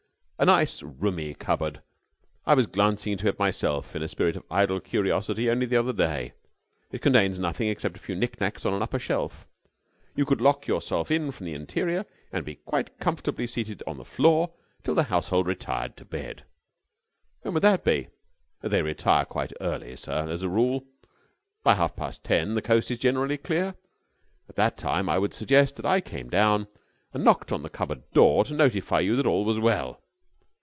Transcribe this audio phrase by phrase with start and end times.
[0.41, 1.83] A nice, roomy cupboard.
[2.47, 5.93] I was glancing into it myself in a spirit of idle curiosity only the other
[5.93, 6.33] day.
[6.91, 9.45] It contains nothing except a few knick knacks on an upper shelf.
[10.15, 14.03] You could lock yourself in from the interior, and be quite comfortably seated on the
[14.03, 14.51] floor
[14.81, 16.43] till the household retired to bed."
[17.43, 18.07] "When would that be?"
[18.61, 20.85] "They retire quite early, sir, as a rule.
[21.61, 23.75] By half past ten the coast is generally clear.
[24.49, 26.67] At that time I would suggest that I came down
[27.13, 29.99] and knocked on the cupboard door to notify you that all was well."